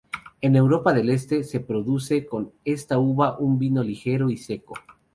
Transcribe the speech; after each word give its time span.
En 0.41 0.55
Europa 0.55 0.93
del 0.95 1.11
Este, 1.11 1.43
se 1.43 1.59
produce 1.59 2.25
con 2.25 2.53
esta 2.65 2.97
uva 2.97 3.37
un 3.37 3.59
vino 3.59 3.83
ligero 3.83 4.31
y 4.31 4.37
seco. 4.37 4.73